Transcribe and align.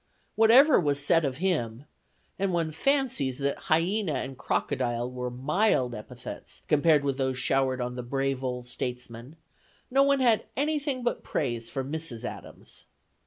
Whatever 0.35 0.79
was 0.79 0.99
said 0.99 1.23
of 1.23 1.37
him 1.37 1.85
and 2.39 2.51
one 2.51 2.71
fancies 2.71 3.37
that 3.37 3.55
"hyena" 3.69 4.13
and 4.15 4.35
"crocodile" 4.35 5.11
were 5.11 5.29
mild 5.29 5.93
epithets 5.93 6.63
compared 6.67 7.03
with 7.03 7.19
those 7.19 7.37
showered 7.37 7.79
on 7.79 7.95
the 7.95 8.01
brave 8.01 8.43
old 8.43 8.65
statesman, 8.65 9.35
no 9.91 10.01
one 10.01 10.19
had 10.19 10.45
anything 10.57 11.03
but 11.03 11.21
praise 11.21 11.69
for 11.69 11.83
Mrs. 11.83 12.23
Adams. 12.25 12.85